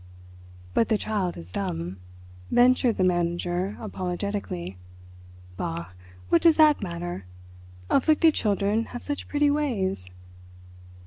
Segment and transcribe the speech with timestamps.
[0.73, 1.97] "But the child is dumb,"
[2.49, 4.79] ventured the manager apologetically.
[5.57, 5.89] "Bah!
[6.29, 7.25] What does that matter?
[7.87, 10.07] Afflicted children have such pretty ways."